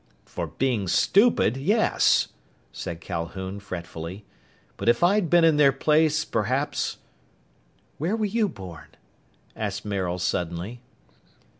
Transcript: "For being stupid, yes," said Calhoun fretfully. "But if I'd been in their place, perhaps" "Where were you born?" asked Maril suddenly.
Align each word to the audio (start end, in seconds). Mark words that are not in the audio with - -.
"For 0.25 0.47
being 0.47 0.87
stupid, 0.87 1.55
yes," 1.57 2.29
said 2.71 3.01
Calhoun 3.01 3.59
fretfully. 3.59 4.25
"But 4.75 4.89
if 4.89 5.03
I'd 5.03 5.29
been 5.29 5.43
in 5.43 5.57
their 5.57 5.71
place, 5.71 6.25
perhaps" 6.25 6.97
"Where 7.99 8.15
were 8.15 8.25
you 8.25 8.49
born?" 8.49 8.87
asked 9.55 9.85
Maril 9.85 10.17
suddenly. 10.17 10.81